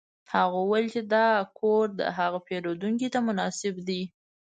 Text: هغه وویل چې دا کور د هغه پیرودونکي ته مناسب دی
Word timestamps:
هغه 0.33 0.55
وویل 0.61 0.87
چې 0.93 1.01
دا 1.13 1.27
کور 1.59 1.85
د 1.99 2.01
هغه 2.17 2.39
پیرودونکي 2.47 3.07
ته 3.13 3.19
مناسب 3.27 3.73
دی 3.87 4.01